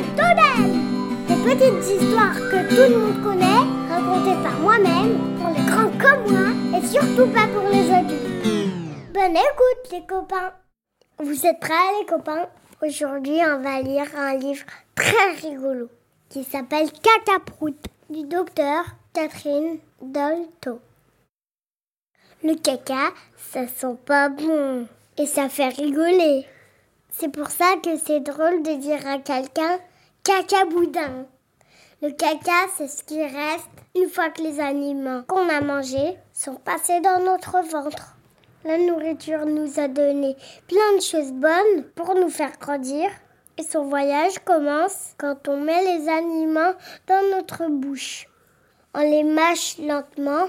d'Odel 0.00 0.72
Des 1.28 1.36
petites 1.44 1.90
histoires 1.90 2.34
que 2.34 2.68
tout 2.68 2.92
le 2.92 2.98
monde 2.98 3.22
connaît, 3.22 3.64
racontées 3.88 4.42
par 4.42 4.58
moi-même, 4.60 5.18
pour 5.36 5.48
les 5.50 5.64
grands 5.66 5.90
comme 5.98 6.32
moi, 6.32 6.78
et 6.78 6.86
surtout 6.86 7.26
pas 7.32 7.46
pour 7.48 7.68
les 7.70 7.90
adultes. 7.90 9.12
Bonne 9.12 9.36
écoute 9.36 9.92
les 9.92 10.06
copains 10.06 10.52
Vous 11.18 11.46
êtes 11.46 11.60
prêts 11.60 12.00
les 12.00 12.06
copains? 12.06 12.48
Aujourd'hui 12.82 13.38
on 13.44 13.60
va 13.60 13.82
lire 13.82 14.06
un 14.16 14.34
livre 14.34 14.64
très 14.94 15.32
rigolo 15.42 15.88
qui 16.28 16.42
s'appelle 16.42 16.88
Cacaprout 16.90 17.76
du 18.08 18.24
docteur 18.24 18.84
Catherine 19.12 19.78
Dolto. 20.00 20.80
Le 22.42 22.54
caca, 22.54 23.12
ça 23.36 23.68
sent 23.68 23.96
pas 24.06 24.30
bon 24.30 24.86
et 25.18 25.26
ça 25.26 25.48
fait 25.48 25.68
rigoler. 25.68 26.46
C'est 27.10 27.30
pour 27.30 27.48
ça 27.48 27.74
que 27.84 27.96
c'est 27.98 28.20
drôle 28.20 28.62
de 28.62 28.80
dire 28.80 29.06
à 29.06 29.18
quelqu'un 29.18 29.78
caca 30.24 30.64
boudin. 30.66 31.26
Le 32.00 32.10
caca, 32.10 32.68
c'est 32.76 32.86
ce 32.86 33.02
qui 33.02 33.20
reste 33.20 33.68
une 33.96 34.08
fois 34.08 34.30
que 34.30 34.42
les 34.42 34.60
aliments 34.60 35.22
qu'on 35.26 35.48
a 35.48 35.60
mangés 35.60 36.16
sont 36.32 36.54
passés 36.54 37.00
dans 37.00 37.24
notre 37.24 37.60
ventre. 37.60 38.16
La 38.64 38.78
nourriture 38.78 39.46
nous 39.46 39.80
a 39.80 39.88
donné 39.88 40.36
plein 40.68 40.96
de 40.96 41.02
choses 41.02 41.32
bonnes 41.32 41.84
pour 41.96 42.14
nous 42.14 42.28
faire 42.28 42.56
grandir. 42.60 43.10
Et 43.58 43.64
son 43.64 43.84
voyage 43.84 44.38
commence 44.44 45.14
quand 45.18 45.48
on 45.48 45.56
met 45.56 45.82
les 45.82 46.08
aliments 46.08 46.74
dans 47.08 47.36
notre 47.36 47.66
bouche. 47.68 48.28
On 48.94 49.00
les 49.00 49.24
mâche 49.24 49.76
lentement, 49.78 50.46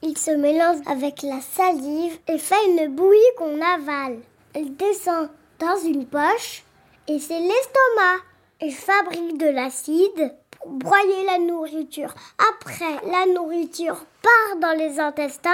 il 0.00 0.16
se 0.16 0.30
mélange 0.30 0.78
avec 0.86 1.22
la 1.22 1.40
salive 1.40 2.18
et 2.28 2.38
fait 2.38 2.66
une 2.66 2.88
bouillie 2.94 3.20
qu'on 3.36 3.60
avale. 3.60 4.18
Elle 4.54 4.74
descend 4.74 5.28
dans 5.58 5.76
une 5.84 6.06
poche 6.06 6.64
et 7.08 7.18
c'est 7.18 7.38
l'estomac. 7.38 8.31
Il 8.64 8.72
fabrique 8.72 9.38
de 9.38 9.48
l'acide 9.48 10.36
pour 10.52 10.70
broyer 10.70 11.24
la 11.26 11.38
nourriture. 11.38 12.14
Après, 12.50 12.94
la 13.10 13.26
nourriture 13.34 14.04
part 14.22 14.56
dans 14.60 14.78
les 14.78 15.00
intestins 15.00 15.50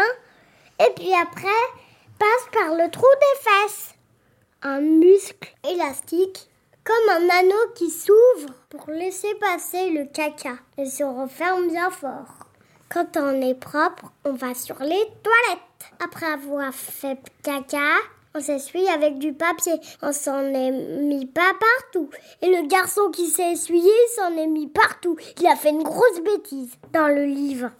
et 0.78 0.92
puis 0.94 1.14
après 1.14 1.48
passe 2.18 2.48
par 2.52 2.74
le 2.74 2.90
trou 2.90 3.06
des 3.06 3.50
fesses. 3.50 3.94
Un 4.60 4.80
muscle 4.80 5.54
élastique 5.66 6.50
comme 6.84 7.08
un 7.10 7.38
anneau 7.38 7.72
qui 7.74 7.90
s'ouvre 7.90 8.52
pour 8.68 8.90
laisser 8.90 9.34
passer 9.36 9.88
le 9.88 10.04
caca 10.04 10.56
et 10.76 10.84
se 10.84 11.04
referme 11.04 11.68
bien 11.68 11.90
fort. 11.90 12.46
Quand 12.90 13.16
on 13.16 13.40
est 13.40 13.58
propre, 13.58 14.12
on 14.26 14.32
va 14.32 14.54
sur 14.54 14.78
les 14.80 15.06
toilettes. 15.22 15.92
Après 16.04 16.26
avoir 16.26 16.74
fait 16.74 17.18
caca, 17.42 17.96
on 18.38 18.40
s'essuie 18.40 18.88
avec 18.88 19.18
du 19.18 19.32
papier. 19.32 19.74
On 20.02 20.12
s'en 20.12 20.38
est 20.38 20.70
mis 20.70 21.26
pas 21.26 21.52
partout. 21.60 22.08
Et 22.40 22.46
le 22.46 22.68
garçon 22.68 23.10
qui 23.10 23.26
s'est 23.26 23.52
essuyé 23.52 23.90
s'en 24.14 24.36
est 24.36 24.46
mis 24.46 24.68
partout. 24.68 25.16
Il 25.40 25.46
a 25.46 25.56
fait 25.56 25.70
une 25.70 25.82
grosse 25.82 26.20
bêtise 26.24 26.74
dans 26.92 27.08
le 27.08 27.24
livre. 27.24 27.70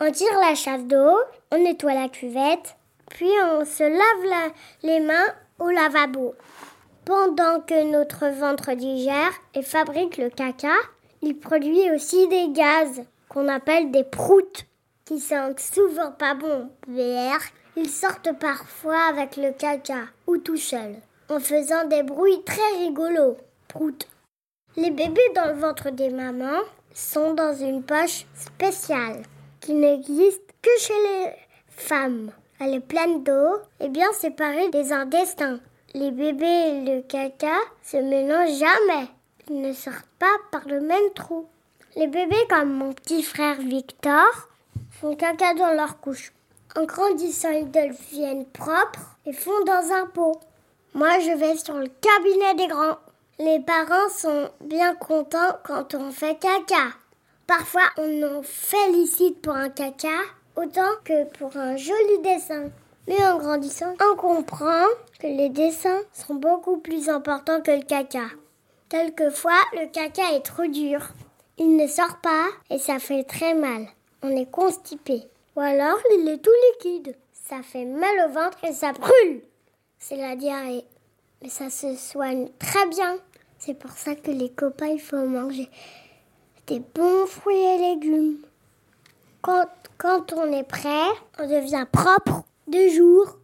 On 0.00 0.10
tire 0.10 0.38
la 0.40 0.54
chasse 0.54 0.84
d'eau, 0.84 1.16
on 1.50 1.58
nettoie 1.58 1.94
la 1.94 2.10
cuvette, 2.10 2.76
puis 3.08 3.30
on 3.44 3.64
se 3.64 3.82
lave 3.82 4.52
les 4.82 5.00
mains 5.00 5.34
au 5.58 5.70
lavabo. 5.70 6.34
Pendant 7.06 7.60
que 7.60 7.90
notre 7.90 8.26
ventre 8.26 8.74
digère 8.74 9.32
et 9.54 9.62
fabrique 9.62 10.18
le 10.18 10.28
caca, 10.28 10.74
il 11.22 11.38
produit 11.38 11.90
aussi 11.92 12.28
des 12.28 12.48
gaz 12.50 13.04
qu'on 13.30 13.48
appelle 13.48 13.90
des 13.90 14.04
proutes, 14.04 14.66
qui 15.06 15.18
sentent 15.18 15.60
souvent 15.60 16.12
pas 16.12 16.34
bon. 16.34 16.68
VR, 16.88 17.40
ils 17.76 17.90
sortent 17.90 18.36
parfois 18.38 19.00
avec 19.08 19.36
le 19.36 19.52
caca 19.52 20.04
ou 20.26 20.38
tout 20.38 20.56
seul, 20.56 20.96
en 21.28 21.38
faisant 21.38 21.86
des 21.86 22.02
bruits 22.02 22.42
très 22.44 22.78
rigolos. 22.78 23.36
Prout. 23.68 24.08
Les 24.76 24.90
bébés 24.90 25.32
dans 25.34 25.46
le 25.46 25.60
ventre 25.60 25.90
des 25.90 26.08
mamans 26.08 26.62
sont 26.94 27.34
dans 27.34 27.54
une 27.54 27.82
poche 27.82 28.24
spéciale 28.34 29.22
qui 29.60 29.74
n'existe 29.74 30.42
que 30.62 30.70
chez 30.78 30.94
les 30.94 31.32
femmes. 31.68 32.30
Elle 32.58 32.74
est 32.74 32.80
pleine 32.80 33.22
d'eau 33.22 33.58
et 33.80 33.88
bien 33.88 34.10
séparée 34.14 34.70
des 34.70 34.92
intestins. 34.92 35.60
Les 35.94 36.10
bébés 36.10 36.46
et 36.46 36.84
le 36.84 37.02
caca 37.02 37.56
se 37.82 37.98
mélangent 37.98 38.58
jamais. 38.58 39.08
Ils 39.50 39.60
ne 39.60 39.72
sortent 39.72 40.06
pas 40.18 40.36
par 40.50 40.66
le 40.66 40.80
même 40.80 41.12
trou. 41.14 41.46
Les 41.96 42.06
bébés 42.06 42.46
comme 42.48 42.72
mon 42.72 42.92
petit 42.92 43.22
frère 43.22 43.60
Victor 43.60 44.48
font 44.90 45.14
caca 45.16 45.54
dans 45.54 45.72
leur 45.72 46.00
couche. 46.00 46.32
En 46.76 46.84
grandissant, 46.84 47.50
ils 47.50 47.70
deviennent 47.70 48.44
propres 48.44 49.16
et 49.24 49.32
font 49.32 49.64
dans 49.64 49.92
un 49.92 50.06
pot. 50.06 50.38
Moi, 50.92 51.20
je 51.20 51.32
vais 51.32 51.56
sur 51.56 51.74
le 51.74 51.88
cabinet 51.88 52.54
des 52.54 52.66
grands. 52.66 52.98
Les 53.38 53.60
parents 53.60 54.10
sont 54.14 54.50
bien 54.60 54.94
contents 54.94 55.56
quand 55.64 55.94
on 55.94 56.10
fait 56.10 56.38
caca. 56.38 56.92
Parfois, 57.46 57.88
on 57.96 58.06
nous 58.08 58.42
félicite 58.42 59.40
pour 59.40 59.54
un 59.54 59.70
caca 59.70 60.18
autant 60.54 60.90
que 61.04 61.24
pour 61.38 61.56
un 61.56 61.76
joli 61.76 62.18
dessin. 62.22 62.70
Mais 63.08 63.26
en 63.26 63.38
grandissant, 63.38 63.94
on 64.12 64.16
comprend 64.16 64.84
que 65.18 65.28
les 65.28 65.48
dessins 65.48 66.02
sont 66.12 66.34
beaucoup 66.34 66.78
plus 66.78 67.08
importants 67.08 67.62
que 67.62 67.70
le 67.70 67.84
caca. 67.84 68.26
Quelquefois, 68.90 69.60
le 69.72 69.86
caca 69.90 70.34
est 70.34 70.44
trop 70.44 70.66
dur. 70.66 71.00
Il 71.56 71.76
ne 71.76 71.86
sort 71.86 72.18
pas 72.22 72.46
et 72.68 72.78
ça 72.78 72.98
fait 72.98 73.24
très 73.24 73.54
mal. 73.54 73.86
On 74.22 74.30
est 74.30 74.50
constipé. 74.50 75.22
Ou 75.56 75.60
alors 75.60 75.98
il 76.14 76.28
est 76.28 76.38
tout 76.38 76.50
liquide. 76.72 77.16
Ça 77.32 77.62
fait 77.62 77.86
mal 77.86 78.28
au 78.28 78.32
ventre 78.32 78.58
et 78.64 78.72
ça 78.72 78.92
brûle. 78.92 79.42
C'est 79.98 80.16
la 80.16 80.36
diarrhée. 80.36 80.84
Mais 81.42 81.48
ça 81.48 81.70
se 81.70 81.96
soigne 81.96 82.50
très 82.58 82.86
bien. 82.88 83.16
C'est 83.58 83.74
pour 83.74 83.90
ça 83.92 84.14
que 84.14 84.30
les 84.30 84.50
copains, 84.50 84.88
il 84.88 85.00
faut 85.00 85.26
manger 85.26 85.70
des 86.66 86.80
bons 86.80 87.26
fruits 87.26 87.56
et 87.56 87.78
légumes. 87.94 88.38
Quand, 89.40 89.66
quand 89.98 90.32
on 90.32 90.52
est 90.52 90.64
prêt, 90.64 91.08
on 91.38 91.46
devient 91.46 91.86
propre 91.90 92.42
deux 92.66 92.90
jours 92.90 93.38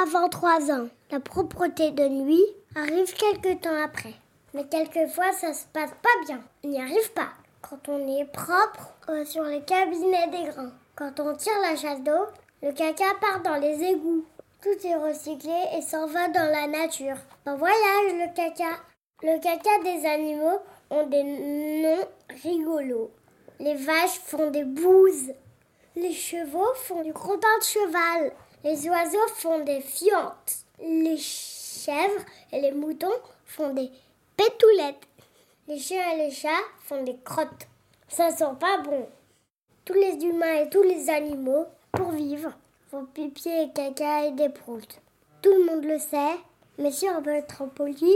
avant 0.00 0.28
trois 0.28 0.70
ans. 0.70 0.88
La 1.10 1.20
propreté 1.20 1.90
de 1.90 2.08
nuit 2.08 2.44
arrive 2.76 3.12
quelques 3.12 3.60
temps 3.60 3.82
après. 3.82 4.14
Mais 4.54 4.66
quelquefois, 4.66 5.32
ça 5.32 5.52
se 5.52 5.66
passe 5.72 5.90
pas 6.02 6.24
bien. 6.26 6.40
On 6.64 6.68
n'y 6.68 6.80
arrive 6.80 7.12
pas 7.12 7.28
quand 7.60 7.88
on 7.88 8.06
est 8.16 8.24
propre 8.26 8.94
sur 9.26 9.42
les 9.42 9.62
cabinets 9.62 10.28
des 10.28 10.50
grands. 10.50 10.70
Quand 10.98 11.20
on 11.20 11.32
tire 11.36 11.60
la 11.62 11.76
chasse 11.76 12.02
d'eau, 12.02 12.26
le 12.60 12.72
caca 12.72 13.04
part 13.20 13.40
dans 13.44 13.54
les 13.54 13.84
égouts. 13.84 14.24
Tout 14.60 14.84
est 14.84 14.96
recyclé 14.96 15.54
et 15.76 15.80
s'en 15.80 16.08
va 16.08 16.26
dans 16.26 16.50
la 16.50 16.66
nature. 16.66 17.14
En 17.46 17.54
voyage, 17.54 18.14
le 18.14 18.34
caca. 18.34 18.80
Le 19.22 19.38
caca 19.40 19.78
des 19.84 20.04
animaux 20.04 20.58
ont 20.90 21.06
des 21.06 21.22
noms 21.22 22.08
rigolos. 22.42 23.12
Les 23.60 23.76
vaches 23.76 24.18
font 24.24 24.50
des 24.50 24.64
bouses. 24.64 25.30
Les 25.94 26.12
chevaux 26.12 26.74
font 26.74 27.04
du 27.04 27.12
gredin 27.12 27.58
de 27.60 27.64
cheval. 27.64 28.32
Les 28.64 28.88
oiseaux 28.88 29.28
font 29.36 29.60
des 29.60 29.80
fientes. 29.80 30.64
Les 30.80 31.16
chèvres 31.16 32.24
et 32.50 32.60
les 32.60 32.72
moutons 32.72 33.06
font 33.46 33.72
des 33.72 33.88
pétoulettes. 34.36 35.06
Les 35.68 35.78
chiens 35.78 36.10
et 36.14 36.16
les 36.26 36.32
chats 36.32 36.48
font 36.80 37.04
des 37.04 37.18
crottes. 37.24 37.68
Ça 38.08 38.32
sent 38.32 38.56
pas 38.58 38.78
bon. 38.78 39.06
Tous 39.88 39.94
les 39.94 40.22
humains 40.22 40.64
et 40.64 40.68
tous 40.68 40.82
les 40.82 41.08
animaux, 41.08 41.64
pour 41.92 42.10
vivre, 42.10 42.50
font 42.90 43.06
pipi 43.06 43.48
et 43.48 43.70
caca 43.74 44.26
et 44.26 44.32
des 44.32 44.50
proutes. 44.50 45.00
Tout 45.40 45.50
le 45.50 45.64
monde 45.64 45.82
le 45.82 45.98
sait, 45.98 46.36
mais 46.76 46.90
si 46.90 47.06
on 47.08 47.22
veut 47.22 47.32
être 47.32 47.64
poli, 47.70 48.14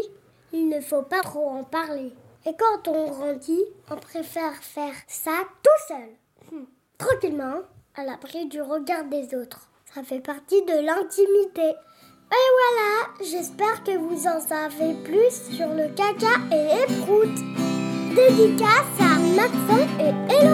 il 0.52 0.68
ne 0.68 0.82
faut 0.82 1.00
pas 1.00 1.22
trop 1.22 1.48
en 1.48 1.64
parler. 1.64 2.12
Et 2.44 2.50
quand 2.58 2.88
on 2.88 3.08
grandit, 3.08 3.64
on 3.90 3.96
préfère 3.96 4.54
faire 4.56 4.92
ça 5.06 5.30
tout 5.62 5.86
seul, 5.88 6.10
hum, 6.52 6.66
tranquillement, 6.98 7.60
à 7.96 8.04
l'abri 8.04 8.44
du 8.48 8.60
regard 8.60 9.04
des 9.04 9.34
autres. 9.34 9.70
Ça 9.94 10.02
fait 10.02 10.20
partie 10.20 10.60
de 10.66 10.74
l'intimité. 10.74 11.70
Et 11.70 12.48
voilà, 12.58 13.30
j'espère 13.30 13.82
que 13.82 13.96
vous 13.96 14.26
en 14.26 14.40
savez 14.40 14.92
plus 15.04 15.56
sur 15.56 15.68
le 15.68 15.88
caca 15.94 16.36
et 16.54 16.86
les 16.86 16.96
proutes. 16.96 17.40
Dédicace 18.14 19.00
à 19.00 19.18
Maxon 19.18 19.88
et 19.98 20.46